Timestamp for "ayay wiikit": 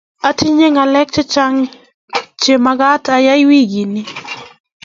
3.15-3.87